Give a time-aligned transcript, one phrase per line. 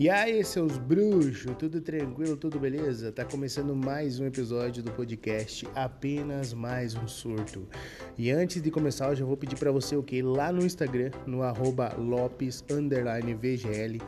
[0.00, 3.12] E aí, seus bruxos, tudo tranquilo, tudo beleza?
[3.12, 7.68] Tá começando mais um episódio do podcast Apenas Mais um Surto.
[8.16, 11.10] E antes de começar, eu já vou pedir para você o que lá no Instagram,
[11.26, 14.00] no arroba Lopes VGL,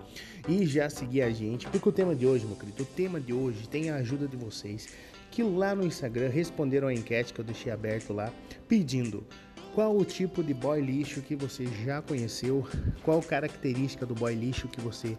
[0.48, 3.34] e já seguir a gente, porque o tema de hoje, meu querido, o tema de
[3.34, 4.88] hoje tem a ajuda de vocês
[5.30, 8.32] que lá no Instagram responderam a enquete que eu deixei aberto lá,
[8.66, 9.26] pedindo
[9.74, 12.66] qual o tipo de boy lixo que você já conheceu,
[13.02, 15.16] qual característica do boy lixo que você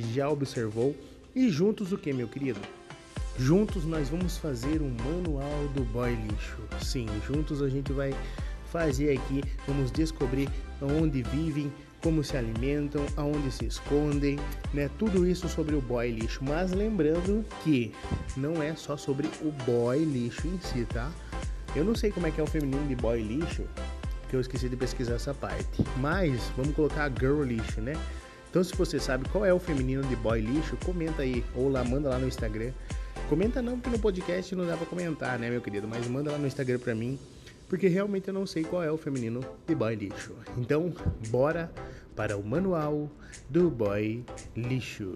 [0.00, 0.96] já observou.
[1.34, 2.60] E juntos o que, meu querido?
[3.38, 6.58] Juntos nós vamos fazer um manual do boy lixo.
[6.82, 8.14] Sim, juntos a gente vai
[8.70, 10.48] fazer aqui, vamos descobrir
[10.80, 14.38] onde vivem, como se alimentam, aonde se escondem,
[14.74, 14.90] né?
[14.98, 16.42] Tudo isso sobre o boy lixo.
[16.42, 17.92] Mas lembrando que
[18.36, 21.10] não é só sobre o boy lixo em si, tá?
[21.74, 23.62] Eu não sei como é que é o feminino de boy lixo,
[24.20, 25.84] porque eu esqueci de pesquisar essa parte.
[25.98, 27.94] Mas vamos colocar girl lixo, né?
[28.52, 31.82] Então, se você sabe qual é o feminino de boy lixo, comenta aí ou lá
[31.82, 32.70] manda lá no Instagram.
[33.26, 35.88] Comenta não, porque no podcast não dá para comentar, né, meu querido?
[35.88, 37.18] Mas manda lá no Instagram para mim,
[37.66, 40.34] porque realmente eu não sei qual é o feminino de boy lixo.
[40.58, 40.92] Então,
[41.28, 41.72] bora
[42.14, 43.08] para o manual
[43.48, 44.22] do boy
[44.54, 45.14] lixo.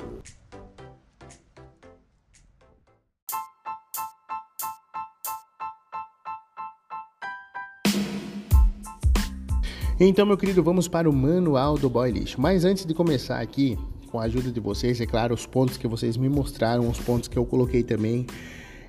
[9.98, 12.39] Então, meu querido, vamos para o manual do boy lixo.
[12.39, 13.78] Mas antes de começar aqui,
[14.11, 17.28] com a ajuda de vocês, é claro, os pontos que vocês me mostraram, os pontos
[17.28, 18.27] que eu coloquei também,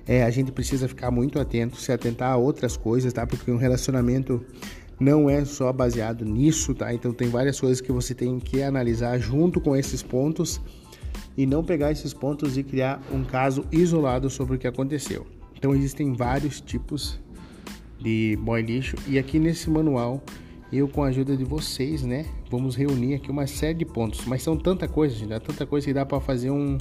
[0.06, 3.26] é, a gente precisa ficar muito atento, se atentar a outras coisas, tá?
[3.26, 4.44] Porque um relacionamento
[5.00, 6.92] não é só baseado nisso, tá?
[6.92, 10.60] Então tem várias coisas que você tem que analisar junto com esses pontos
[11.38, 15.26] e não pegar esses pontos e criar um caso isolado sobre o que aconteceu.
[15.56, 17.18] Então existem vários tipos
[17.98, 20.22] de boy lixo e aqui nesse manual
[20.72, 24.42] eu com a ajuda de vocês, né, vamos reunir aqui uma série de pontos, mas
[24.42, 26.76] são tanta coisa, gente, é tanta coisa que dá para fazer um,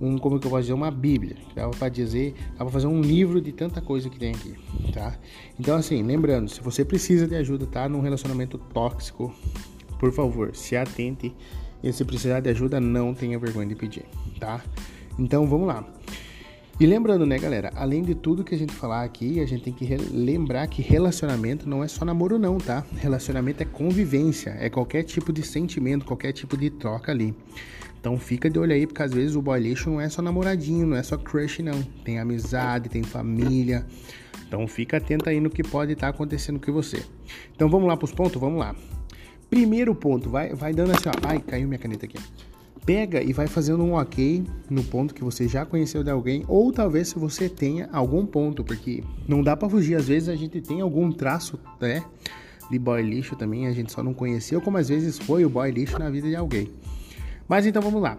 [0.00, 3.00] um, como que eu posso dizer, uma bíblia, dá para dizer, dá para fazer um
[3.00, 4.54] livro de tanta coisa que tem aqui,
[4.92, 5.16] tá?
[5.58, 9.34] Então assim, lembrando, se você precisa de ajuda, tá, num relacionamento tóxico,
[9.98, 11.34] por favor, se atente
[11.82, 14.04] e se precisar de ajuda, não tenha vergonha de pedir,
[14.38, 14.62] tá?
[15.18, 15.84] Então vamos lá.
[16.80, 19.70] E lembrando, né, galera, além de tudo que a gente falar aqui, a gente tem
[19.70, 22.82] que lembrar que relacionamento não é só namoro não, tá?
[22.96, 27.34] Relacionamento é convivência, é qualquer tipo de sentimento, qualquer tipo de troca ali.
[28.00, 30.86] Então fica de olho aí, porque às vezes o boy lixo não é só namoradinho,
[30.86, 31.82] não é só crush não.
[32.02, 33.84] Tem amizade, tem família.
[34.48, 37.04] Então fica atento aí no que pode estar tá acontecendo com você.
[37.54, 38.74] Então vamos lá pros pontos, vamos lá.
[39.50, 41.28] Primeiro ponto, vai, vai dando assim, ó.
[41.28, 42.16] Ai, caiu minha caneta aqui
[42.90, 46.72] pega e vai fazendo um ok no ponto que você já conheceu de alguém, ou
[46.72, 50.60] talvez se você tenha algum ponto, porque não dá para fugir, às vezes a gente
[50.60, 52.04] tem algum traço, né,
[52.68, 55.70] de boy lixo também, a gente só não conheceu, como às vezes foi o boy
[55.70, 56.68] lixo na vida de alguém.
[57.46, 58.18] Mas então vamos lá.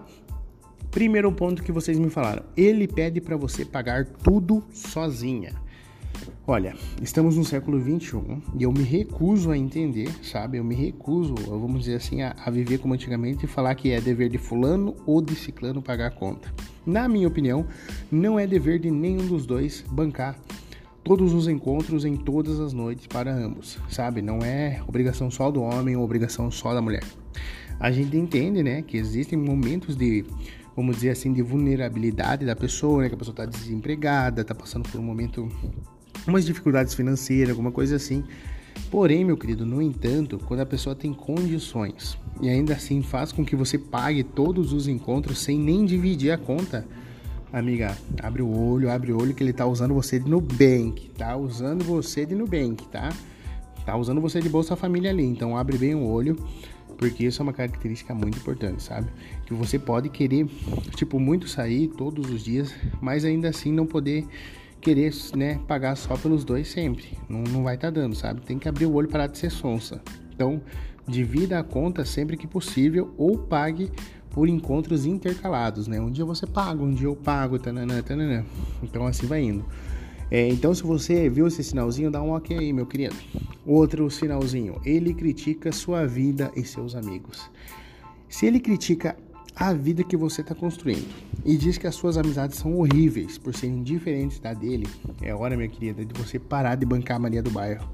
[0.89, 5.53] Primeiro ponto que vocês me falaram, ele pede para você pagar tudo sozinha.
[6.47, 10.57] Olha, estamos no século 21 e eu me recuso a entender, sabe?
[10.57, 14.01] Eu me recuso, vamos dizer assim, a, a, viver como antigamente e falar que é
[14.01, 16.53] dever de fulano ou de ciclano pagar a conta.
[16.85, 17.65] Na minha opinião,
[18.11, 20.37] não é dever de nenhum dos dois bancar
[21.03, 24.21] todos os encontros em todas as noites para ambos, sabe?
[24.21, 27.03] Não é obrigação só do homem ou obrigação só da mulher.
[27.79, 30.25] A gente entende, né, que existem momentos de
[30.75, 33.09] vamos dizer assim, de vulnerabilidade da pessoa, né?
[33.09, 35.49] Que a pessoa está desempregada, está passando por um momento
[36.27, 38.23] umas dificuldades financeiras, alguma coisa assim.
[38.89, 43.45] Porém, meu querido, no entanto, quando a pessoa tem condições e ainda assim faz com
[43.45, 46.85] que você pague todos os encontros sem nem dividir a conta,
[47.53, 51.35] amiga, abre o olho, abre o olho que ele tá usando você de Nubank, tá
[51.35, 53.13] usando você de Nubank, tá?
[53.85, 56.35] Tá usando você de Bolsa Família ali, então abre bem o olho,
[56.97, 59.07] porque isso é uma característica muito importante, sabe?
[59.45, 60.47] Que você pode querer,
[60.95, 64.27] tipo, muito sair todos os dias, mas ainda assim não poder
[64.81, 67.17] querer né, pagar só pelos dois sempre.
[67.29, 68.41] Não, não vai estar tá dando, sabe?
[68.41, 70.01] Tem que abrir o olho para de ser sonsa.
[70.33, 70.61] Então,
[71.07, 73.91] divida a conta sempre que possível ou pague
[74.31, 75.99] por encontros intercalados, né?
[75.99, 78.45] Um dia você paga, um dia eu pago, tananã, tananã.
[78.81, 79.65] Então assim vai indo.
[80.29, 83.15] É, então se você viu esse sinalzinho, dá um ok aí, meu querido.
[83.65, 87.49] Outro sinalzinho, ele critica sua vida e seus amigos.
[88.29, 89.17] Se ele critica
[89.61, 91.07] a vida que você está construindo
[91.45, 94.87] e diz que as suas amizades são horríveis por serem diferentes da dele,
[95.21, 97.87] é hora, minha querida, de você parar de bancar a Maria do Bairro.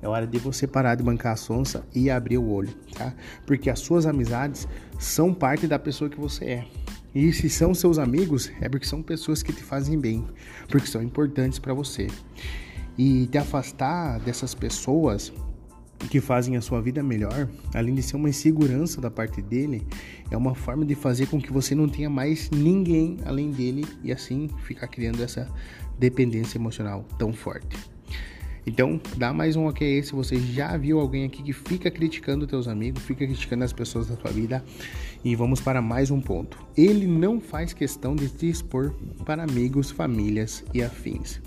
[0.00, 3.12] É hora de você parar de bancar a sonsa e abrir o olho, tá?
[3.44, 4.66] Porque as suas amizades
[4.98, 6.64] são parte da pessoa que você é.
[7.14, 10.24] E se são seus amigos, é porque são pessoas que te fazem bem,
[10.70, 12.06] porque são importantes para você.
[12.96, 15.30] E te afastar dessas pessoas
[16.08, 19.86] que fazem a sua vida melhor, além de ser uma insegurança da parte dele,
[20.30, 24.12] é uma forma de fazer com que você não tenha mais ninguém além dele e
[24.12, 25.48] assim ficar criando essa
[25.98, 27.76] dependência emocional tão forte.
[28.66, 32.46] Então, dá mais um ok aí se você já viu alguém aqui que fica criticando
[32.46, 34.62] teus amigos, fica criticando as pessoas da tua vida.
[35.24, 36.58] E vamos para mais um ponto.
[36.76, 38.94] Ele não faz questão de te expor
[39.24, 41.40] para amigos, famílias e afins.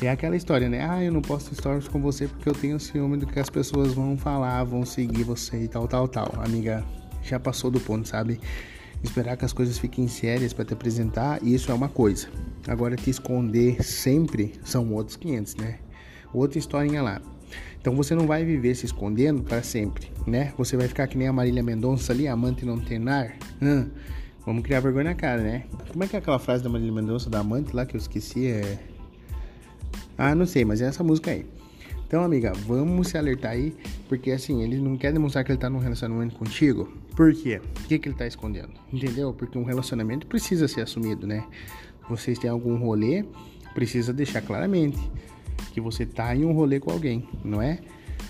[0.00, 0.86] É aquela história, né?
[0.88, 3.94] Ah, eu não posto stories com você porque eu tenho ciúme do que as pessoas
[3.94, 6.30] vão falar, vão seguir você e tal, tal, tal.
[6.44, 6.84] Amiga,
[7.22, 8.40] já passou do ponto, sabe?
[9.02, 12.28] Esperar que as coisas fiquem sérias para te apresentar, isso é uma coisa.
[12.66, 15.78] Agora, te esconder sempre são outros 500, né?
[16.32, 17.22] Outra historinha lá.
[17.80, 20.52] Então você não vai viver se escondendo para sempre, né?
[20.56, 23.36] Você vai ficar que nem a Marília Mendonça ali, amante não tem nar.
[23.62, 23.88] Hum,
[24.44, 25.64] vamos criar vergonha na cara, né?
[25.88, 28.46] Como é que é aquela frase da Marília Mendonça da amante lá que eu esqueci?
[28.46, 28.78] É
[30.16, 31.46] ah, não sei, mas é essa música aí.
[32.06, 33.74] Então, amiga, vamos se alertar aí,
[34.08, 36.92] porque assim, ele não quer demonstrar que ele tá num relacionamento contigo.
[37.16, 37.60] Por quê?
[37.80, 38.70] O que, que ele tá escondendo?
[38.92, 39.32] Entendeu?
[39.32, 41.44] Porque um relacionamento precisa ser assumido, né?
[42.08, 43.24] Vocês têm algum rolê,
[43.74, 44.98] precisa deixar claramente
[45.72, 47.80] que você tá em um rolê com alguém, não é?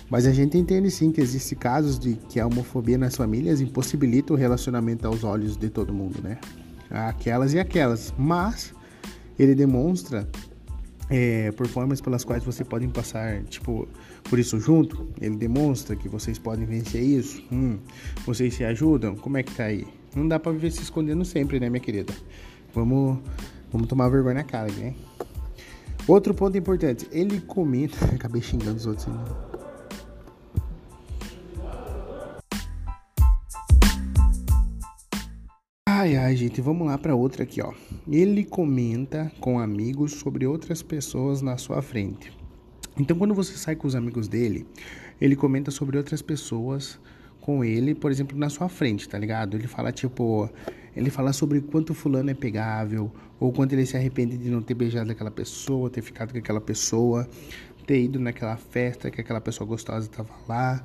[0.09, 4.33] Mas a gente entende sim que existem casos de que a homofobia nas famílias impossibilita
[4.33, 6.39] o relacionamento aos olhos de todo mundo, né?
[6.89, 8.13] Aquelas e aquelas.
[8.17, 8.73] Mas
[9.37, 10.27] ele demonstra
[11.09, 13.87] é, por formas pelas quais vocês podem passar, tipo,
[14.23, 15.07] por isso junto.
[15.21, 17.43] Ele demonstra que vocês podem vencer isso.
[17.51, 17.77] Hum,
[18.25, 19.15] vocês se ajudam.
[19.15, 19.85] Como é que tá aí?
[20.15, 22.13] Não dá para viver se escondendo sempre, né, minha querida?
[22.73, 23.19] Vamos,
[23.71, 24.93] vamos tomar vergonha na cara, né?
[26.07, 27.97] Outro ponto importante, ele comenta.
[28.13, 29.07] Acabei xingando os outros.
[35.97, 37.71] Ai, ai, gente, vamos lá para outra aqui, ó.
[38.05, 42.33] Ele comenta com amigos sobre outras pessoas na sua frente.
[42.99, 44.67] Então, quando você sai com os amigos dele,
[45.21, 46.99] ele comenta sobre outras pessoas
[47.39, 49.55] com ele, por exemplo, na sua frente, tá ligado?
[49.55, 50.49] Ele fala tipo,
[50.93, 53.09] ele fala sobre quanto fulano é pegável,
[53.39, 56.59] ou quanto ele se arrepende de não ter beijado aquela pessoa, ter ficado com aquela
[56.59, 57.25] pessoa,
[57.87, 60.83] ter ido naquela festa que aquela pessoa gostosa estava lá,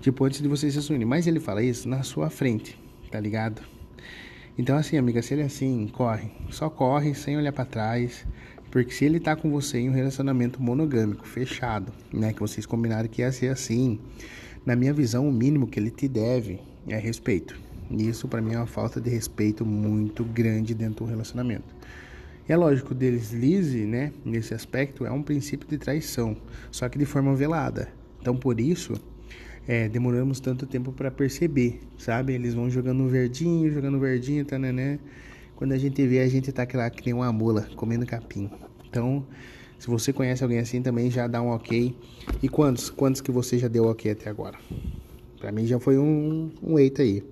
[0.00, 1.04] tipo, antes de vocês se assumirem.
[1.04, 2.78] Mas ele fala isso na sua frente,
[3.10, 3.71] tá ligado?
[4.56, 6.30] Então, assim, amiga, se ele é assim, corre.
[6.50, 8.26] Só corre sem olhar para trás.
[8.70, 12.32] Porque se ele tá com você em um relacionamento monogâmico, fechado, né?
[12.32, 13.98] Que vocês combinaram que ia ser assim,
[14.64, 16.58] na minha visão, o mínimo que ele te deve
[16.88, 17.58] é respeito.
[17.90, 21.74] E isso para mim é uma falta de respeito muito grande dentro do relacionamento.
[22.48, 26.36] É lógico, deslize, né, nesse aspecto, é um princípio de traição,
[26.70, 27.92] só que de forma velada.
[28.20, 28.94] Então, por isso,
[29.66, 32.32] é, demoramos tanto tempo para perceber, sabe?
[32.32, 34.98] Eles vão jogando verdinho, jogando verdinho, tá, né?
[35.54, 38.50] Quando a gente vê, a gente tá lá que nem uma mula, comendo capim.
[38.88, 39.24] Então,
[39.78, 41.94] se você conhece alguém assim também, já dá um ok.
[42.42, 42.90] E quantos?
[42.90, 44.58] Quantos que você já deu ok até agora?
[45.38, 47.22] Para mim já foi um, um eita aí.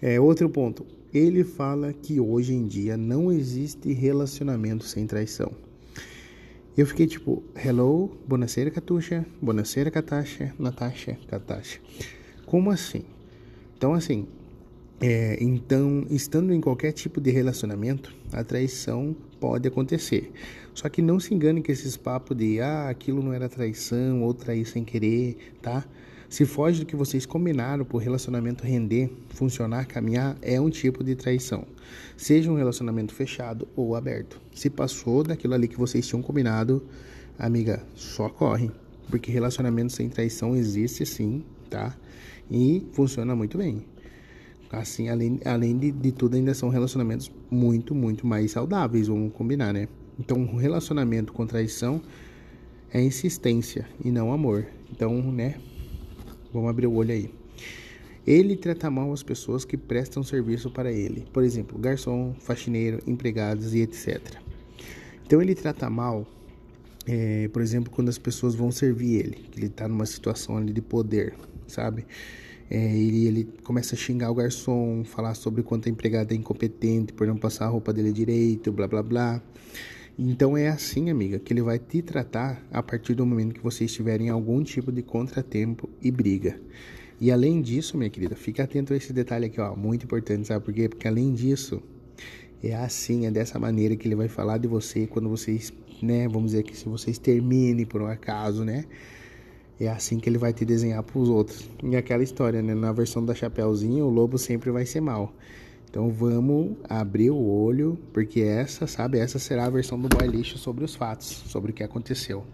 [0.00, 0.86] É, outro ponto.
[1.12, 5.52] Ele fala que hoje em dia não existe relacionamento sem traição.
[6.76, 11.80] Eu fiquei tipo, hello, buonasera, Katusha, buonasera, Katasha, Natasha, Katasha.
[12.46, 13.04] Como assim?
[13.76, 14.26] Então, assim,
[15.00, 20.30] é, então, estando em qualquer tipo de relacionamento, a traição pode acontecer.
[20.72, 24.32] Só que não se engane com esses papos de, ah, aquilo não era traição, ou
[24.32, 25.84] trair sem querer, tá?
[26.30, 31.16] Se foge do que vocês combinaram o relacionamento render, funcionar, caminhar, é um tipo de
[31.16, 31.66] traição.
[32.16, 34.40] Seja um relacionamento fechado ou aberto.
[34.54, 36.86] Se passou daquilo ali que vocês tinham combinado,
[37.36, 38.70] amiga, só corre.
[39.10, 41.96] Porque relacionamento sem traição existe sim, tá?
[42.48, 43.84] E funciona muito bem.
[44.70, 49.72] Assim, além, além de, de tudo, ainda são relacionamentos muito, muito mais saudáveis, vamos combinar,
[49.72, 49.88] né?
[50.16, 52.00] Então, um relacionamento com traição
[52.92, 54.64] é insistência e não amor.
[54.92, 55.56] Então, né?
[56.52, 57.30] Vamos abrir o olho aí.
[58.26, 63.74] Ele trata mal as pessoas que prestam serviço para ele, por exemplo, garçom, faxineiro, empregados
[63.74, 64.20] e etc.
[65.26, 66.26] Então ele trata mal,
[67.06, 70.72] é, por exemplo, quando as pessoas vão servir ele, que ele está numa situação ali
[70.72, 71.34] de poder,
[71.66, 72.04] sabe?
[72.70, 77.12] É, ele, ele começa a xingar o garçom, falar sobre quanto a empregada é incompetente
[77.12, 79.42] por não passar a roupa dele direito, blá blá blá.
[80.22, 83.90] Então é assim, amiga, que ele vai te tratar a partir do momento que vocês
[83.90, 86.60] tiverem algum tipo de contratempo e briga.
[87.18, 90.62] E além disso, minha querida, fica atento a esse detalhe aqui, ó, muito importante, sabe
[90.62, 90.90] por quê?
[90.90, 91.82] Porque além disso,
[92.62, 95.72] é assim, é dessa maneira que ele vai falar de você quando vocês,
[96.02, 98.84] né, vamos dizer que se vocês terminem por um acaso, né?
[99.80, 101.66] É assim que ele vai te desenhar para os outros.
[101.82, 102.74] E aquela história, né?
[102.74, 105.34] Na versão da Chapeuzinho, o lobo sempre vai ser mal.
[105.90, 110.56] Então vamos abrir o olho, porque essa, sabe, essa será a versão do boy lixo
[110.56, 112.46] sobre os fatos, sobre o que aconteceu.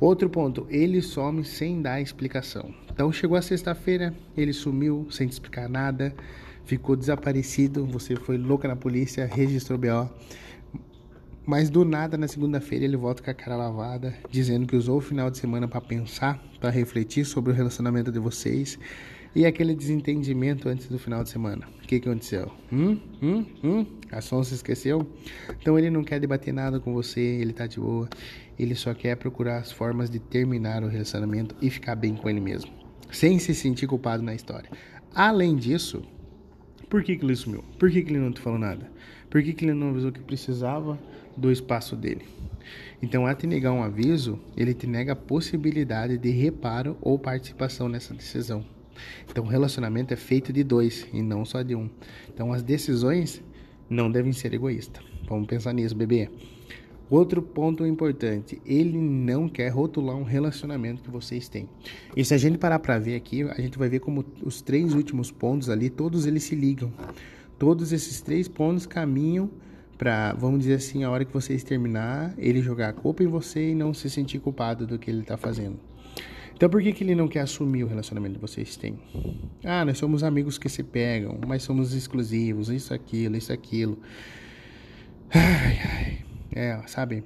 [0.00, 2.74] Outro ponto, ele some sem dar explicação.
[2.90, 6.14] Então chegou a sexta-feira, ele sumiu sem te explicar nada,
[6.64, 10.08] ficou desaparecido, você foi louca na polícia, registrou BO.
[11.44, 15.00] Mas do nada, na segunda-feira, ele volta com a cara lavada, dizendo que usou o
[15.02, 18.78] final de semana para pensar, para refletir sobre o relacionamento de vocês
[19.38, 21.64] e aquele desentendimento antes do final de semana.
[21.78, 22.50] O que, que aconteceu?
[22.72, 22.98] Hum?
[23.22, 23.46] Hum?
[23.62, 23.86] Hum?
[24.10, 25.06] A Som se esqueceu?
[25.60, 28.08] Então ele não quer debater nada com você, ele tá de boa.
[28.58, 32.40] Ele só quer procurar as formas de terminar o relacionamento e ficar bem com ele
[32.40, 32.72] mesmo,
[33.12, 34.68] sem se sentir culpado na história.
[35.14, 36.02] Além disso,
[36.90, 37.62] por que, que ele sumiu?
[37.78, 38.90] Por que, que ele não te falou nada?
[39.30, 40.98] Por que, que ele não avisou que precisava
[41.36, 42.26] do espaço dele?
[43.00, 47.88] Então, a te negar um aviso, ele te nega a possibilidade de reparo ou participação
[47.88, 48.64] nessa decisão.
[49.30, 51.88] Então, o relacionamento é feito de dois e não só de um.
[52.32, 53.42] Então, as decisões
[53.88, 55.04] não devem ser egoístas.
[55.28, 56.30] Vamos pensar nisso, bebê.
[57.10, 61.66] Outro ponto importante, ele não quer rotular um relacionamento que vocês têm.
[62.14, 64.92] E se a gente parar para ver aqui, a gente vai ver como os três
[64.92, 66.92] últimos pontos ali, todos eles se ligam.
[67.58, 69.50] Todos esses três pontos caminham
[69.96, 73.70] para, vamos dizer assim, a hora que vocês terminar, ele jogar a culpa em você
[73.70, 75.87] e não se sentir culpado do que ele está fazendo.
[76.58, 78.98] Então por que, que ele não quer assumir o relacionamento que vocês têm?
[79.64, 83.96] Ah, nós somos amigos que se pegam, mas somos exclusivos, isso, aquilo, isso, aquilo.
[85.32, 86.24] Ai, ai.
[86.50, 87.22] É, sabe?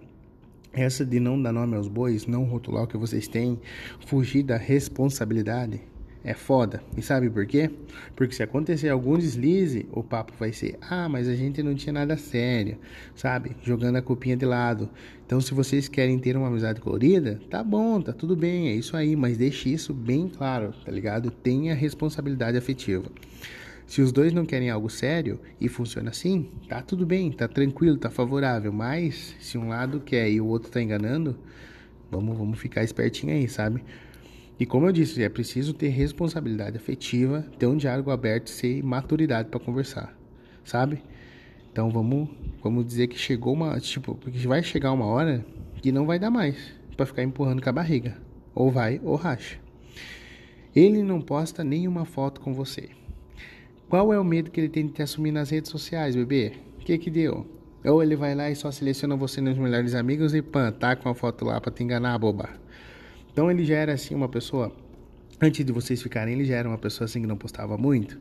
[0.70, 3.58] Essa de não dar nome aos bois, não rotular o que vocês têm,
[4.04, 5.80] fugir da responsabilidade,
[6.24, 6.82] é foda.
[6.96, 7.70] E sabe por quê?
[8.14, 11.92] Porque se acontecer algum deslize, o papo vai ser: ah, mas a gente não tinha
[11.92, 12.78] nada sério,
[13.14, 13.56] sabe?
[13.62, 14.88] Jogando a copinha de lado.
[15.26, 18.96] Então, se vocês querem ter uma amizade colorida, tá bom, tá tudo bem, é isso
[18.96, 21.30] aí, mas deixe isso bem claro, tá ligado?
[21.30, 23.10] Tenha responsabilidade afetiva.
[23.86, 27.96] Se os dois não querem algo sério e funciona assim, tá tudo bem, tá tranquilo,
[27.96, 28.72] tá favorável.
[28.72, 31.36] Mas se um lado quer e o outro tá enganando,
[32.10, 33.82] vamos, vamos ficar espertinho aí, sabe?
[34.62, 39.48] E como eu disse, é preciso ter responsabilidade afetiva, ter um diálogo aberto e maturidade
[39.48, 40.16] para conversar,
[40.64, 41.02] sabe?
[41.72, 42.28] Então vamos,
[42.62, 45.44] vamos dizer que chegou uma, tipo, porque vai chegar uma hora
[45.82, 46.56] que não vai dar mais
[46.96, 48.16] para ficar empurrando com a barriga,
[48.54, 49.58] ou vai ou racha.
[50.76, 52.90] Ele não posta nenhuma foto com você.
[53.88, 56.52] Qual é o medo que ele tem de te assumir nas redes sociais, bebê?
[56.80, 57.44] O que que deu?
[57.84, 61.08] Ou ele vai lá e só seleciona você nos melhores amigos e pã, tá com
[61.08, 62.61] a foto lá para te enganar, boba.
[63.32, 64.70] Então ele já era assim uma pessoa,
[65.40, 68.18] antes de vocês ficarem, ele já era uma pessoa assim que não postava muito.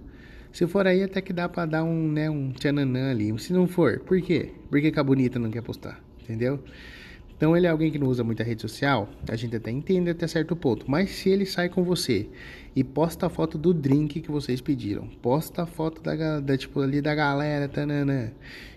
[0.51, 3.37] Se for aí, até que dá pra dar um, né, um tchananã ali.
[3.39, 4.51] Se não for, por quê?
[4.69, 6.01] Por que, que a bonita não quer postar?
[6.21, 6.59] Entendeu?
[7.35, 10.27] Então ele é alguém que não usa muita rede social, a gente até entende até
[10.27, 10.89] certo ponto.
[10.89, 12.27] Mas se ele sai com você
[12.75, 16.79] e posta a foto do drink que vocês pediram, posta a foto da, da tipo
[16.81, 18.31] ali da galera, tananã,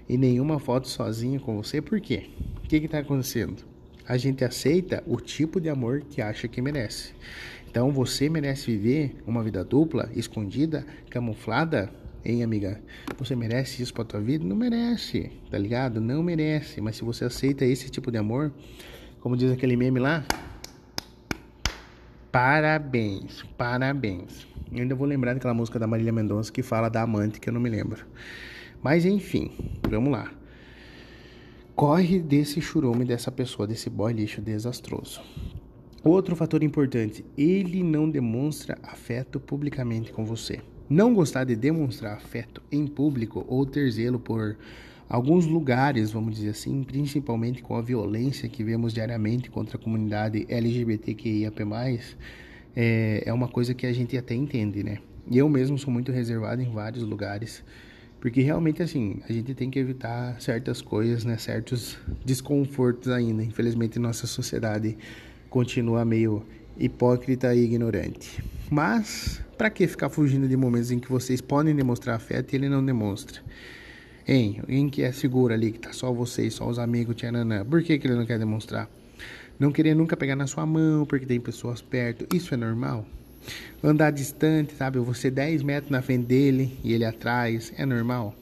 [0.08, 2.30] e nenhuma foto sozinho com você, por quê?
[2.64, 3.73] O que que tá acontecendo?
[4.06, 7.14] A gente aceita o tipo de amor que acha que merece.
[7.68, 11.90] Então você merece viver uma vida dupla, escondida, camuflada,
[12.24, 12.80] hein, amiga?
[13.18, 14.44] Você merece isso pra tua vida?
[14.44, 16.00] Não merece, tá ligado?
[16.00, 16.80] Não merece.
[16.80, 18.52] Mas se você aceita esse tipo de amor,
[19.20, 20.24] como diz aquele meme lá,
[22.30, 24.46] parabéns, parabéns.
[24.70, 27.52] Eu ainda vou lembrar daquela música da Marília Mendonça que fala da amante que eu
[27.52, 28.04] não me lembro.
[28.82, 29.50] Mas enfim,
[29.88, 30.30] vamos lá.
[31.74, 35.20] Corre desse churume dessa pessoa, desse boy lixo desastroso.
[36.04, 40.60] Outro fator importante, ele não demonstra afeto publicamente com você.
[40.88, 44.56] Não gostar de demonstrar afeto em público ou ter zelo por
[45.08, 50.46] alguns lugares, vamos dizer assim, principalmente com a violência que vemos diariamente contra a comunidade
[50.48, 51.58] LGBTQIAP+,
[52.76, 54.98] é, é uma coisa que a gente até entende, né?
[55.28, 57.64] Eu mesmo sou muito reservado em vários lugares
[58.24, 61.36] porque realmente, assim, a gente tem que evitar certas coisas, né?
[61.36, 63.44] Certos desconfortos ainda.
[63.44, 64.96] Infelizmente, nossa sociedade
[65.50, 66.42] continua meio
[66.78, 68.42] hipócrita e ignorante.
[68.70, 72.70] Mas, para que ficar fugindo de momentos em que vocês podem demonstrar afeto e ele
[72.70, 73.42] não demonstra?
[74.26, 74.56] Hein?
[74.62, 77.62] Alguém que é seguro ali, que tá só vocês, só os amigos, tchananã.
[77.62, 78.88] Por que, que ele não quer demonstrar?
[79.58, 82.34] Não querer nunca pegar na sua mão, porque tem pessoas perto.
[82.34, 83.04] Isso é normal?
[83.82, 84.98] Andar distante, sabe?
[84.98, 87.72] Você 10 metros na frente dele e ele atrás.
[87.76, 88.34] É normal?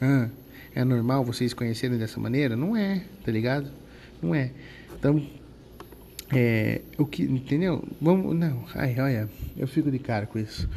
[0.00, 0.28] Ah,
[0.74, 2.54] é normal vocês conhecerem dessa maneira?
[2.54, 3.70] Não é, tá ligado?
[4.22, 4.50] Não é.
[4.98, 5.22] Então,
[6.32, 7.82] é, o que, entendeu?
[8.00, 10.68] Vamos, não, ai, olha, eu fico de cara com isso.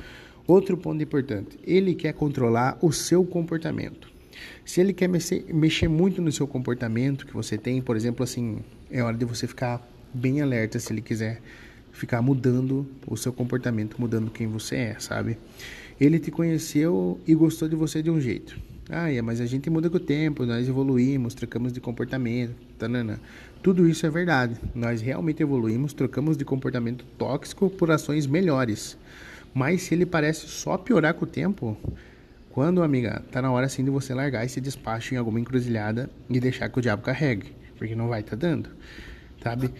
[0.47, 4.09] Outro ponto importante, ele quer controlar o seu comportamento.
[4.65, 8.59] Se ele quer mexer, mexer muito no seu comportamento que você tem, por exemplo, assim,
[8.89, 11.41] é hora de você ficar bem alerta se ele quiser
[11.91, 15.37] ficar mudando o seu comportamento, mudando quem você é, sabe?
[15.99, 18.57] Ele te conheceu e gostou de você de um jeito.
[18.89, 23.19] Ah, é, mas a gente muda com o tempo, nós evoluímos, trocamos de comportamento, tanana.
[23.61, 24.55] Tudo isso é verdade.
[24.73, 28.97] Nós realmente evoluímos, trocamos de comportamento tóxico por ações melhores.
[29.53, 31.77] Mas se ele parece só piorar com o tempo,
[32.49, 36.39] quando, amiga, tá na hora assim de você largar esse despacho em alguma encruzilhada e
[36.39, 38.69] deixar que o diabo carregue, porque não vai tá dando,
[39.43, 39.71] sabe?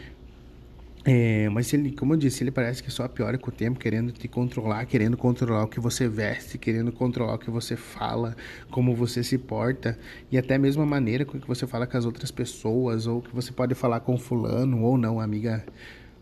[1.05, 4.11] É, mas ele, como eu disse, ele parece que só piora com o tempo, querendo
[4.11, 8.35] te controlar, querendo controlar o que você veste, querendo controlar o que você fala,
[8.69, 9.97] como você se porta
[10.29, 13.33] e até mesmo a maneira com que você fala com as outras pessoas, ou que
[13.33, 15.65] você pode falar com fulano ou não, amiga.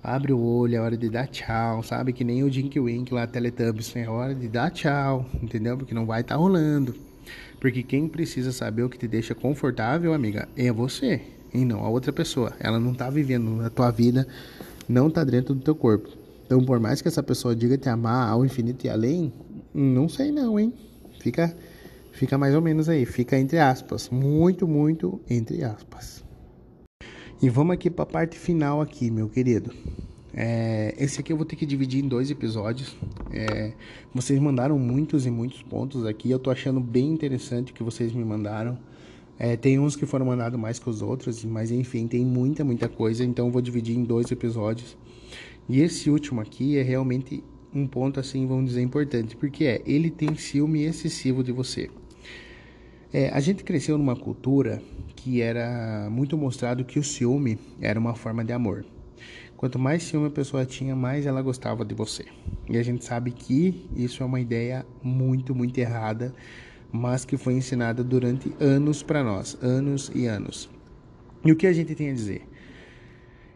[0.03, 2.13] Abre o olho, é hora de dar tchau, sabe?
[2.13, 5.75] Que nem o Jinky Wink lá, Teletubbies, é hora de dar tchau, entendeu?
[5.75, 6.95] Porque não vai estar tá rolando.
[7.59, 11.21] Porque quem precisa saber o que te deixa confortável, amiga, é você,
[11.53, 12.53] e não a outra pessoa.
[12.59, 14.27] Ela não tá vivendo a tua vida,
[14.87, 16.09] não tá dentro do teu corpo.
[16.45, 19.33] Então, por mais que essa pessoa diga te amar ao infinito e além,
[19.73, 20.73] não sei não, hein?
[21.19, 21.55] Fica,
[22.11, 26.23] fica mais ou menos aí, fica entre aspas, muito, muito entre aspas.
[27.41, 29.71] E vamos aqui para a parte final aqui, meu querido.
[30.33, 32.95] É, esse aqui eu vou ter que dividir em dois episódios.
[33.31, 33.73] É,
[34.13, 36.29] vocês mandaram muitos e muitos pontos aqui.
[36.31, 38.77] Eu tô achando bem interessante o que vocês me mandaram.
[39.39, 42.89] É, tem uns que foram mandados mais que os outros, mas enfim, tem muita, muita
[42.89, 44.97] coisa, então vou dividir em dois episódios.
[45.69, 50.09] E esse último aqui é realmente um ponto, assim, vamos dizer, importante, porque é, ele
[50.09, 51.89] tem ciúme excessivo de você.
[53.13, 54.81] É, a gente cresceu numa cultura
[55.15, 58.85] que era muito mostrado que o ciúme era uma forma de amor.
[59.55, 62.25] Quanto mais ciúme a pessoa tinha, mais ela gostava de você.
[62.69, 66.33] E a gente sabe que isso é uma ideia muito, muito errada,
[66.91, 70.69] mas que foi ensinada durante anos para nós, anos e anos.
[71.45, 72.47] E o que a gente tem a dizer?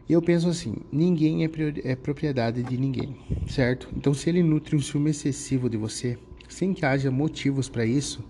[0.08, 1.50] Eu penso assim, ninguém é,
[1.84, 3.16] é propriedade de ninguém,
[3.48, 3.88] certo?
[3.96, 8.22] Então, se ele nutre um ciúme excessivo de você, sem que haja motivos para isso,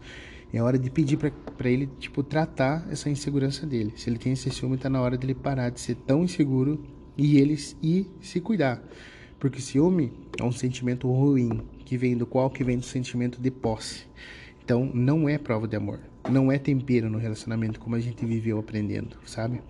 [0.53, 3.95] é hora de pedir para ele, tipo, tratar essa insegurança dele.
[3.97, 6.85] Se ele tem esse ciúme, tá na hora dele parar de ser tão inseguro
[7.17, 8.83] e ele e se cuidar.
[9.41, 13.51] Porque ciúme é um sentimento ruim, que vem do qual que vem do sentimento de
[13.51, 14.05] posse.
[14.65, 15.99] Então, não é prova de amor.
[16.31, 19.61] Não é tempero no relacionamento como a gente viveu aprendendo, sabe?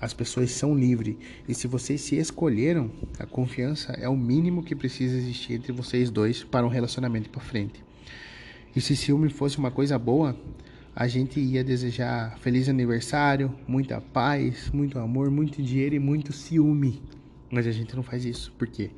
[0.00, 1.16] As pessoas são livres.
[1.46, 6.10] E se vocês se escolheram, a confiança é o mínimo que precisa existir entre vocês
[6.10, 7.84] dois para um relacionamento para frente.
[8.74, 10.34] E se ciúme fosse uma coisa boa,
[10.96, 17.02] a gente ia desejar feliz aniversário, muita paz, muito amor, muito dinheiro e muito ciúme.
[17.50, 18.50] Mas a gente não faz isso.
[18.58, 18.90] Por quê?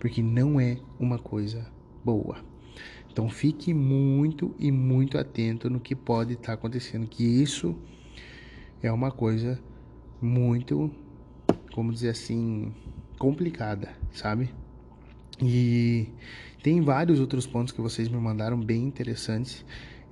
[0.00, 1.66] Porque não é uma coisa
[2.04, 2.47] boa.
[3.10, 7.76] Então fique muito e muito atento no que pode estar acontecendo, que isso
[8.82, 9.58] é uma coisa
[10.20, 10.90] muito,
[11.72, 12.72] como dizer assim,
[13.18, 14.50] complicada, sabe?
[15.40, 16.08] E
[16.62, 19.64] tem vários outros pontos que vocês me mandaram bem interessantes.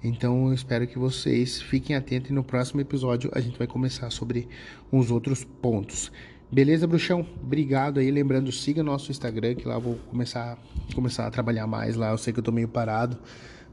[0.03, 4.11] Então eu espero que vocês fiquem atentos e no próximo episódio a gente vai começar
[4.11, 4.49] sobre
[4.93, 6.13] uns outros pontos.
[6.51, 7.27] Beleza, bruxão?
[7.43, 8.11] Obrigado aí.
[8.11, 10.59] Lembrando, siga nosso Instagram, que lá eu vou começar,
[10.95, 12.11] começar a trabalhar mais lá.
[12.11, 13.19] Eu sei que eu tô meio parado,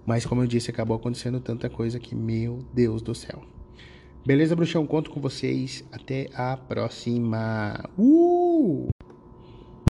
[0.05, 3.43] mas como eu disse, acabou acontecendo tanta coisa que, meu Deus do céu.
[4.25, 4.87] Beleza, bruxão?
[4.87, 5.83] Conto com vocês.
[5.91, 7.89] Até a próxima.
[7.97, 8.89] Uh!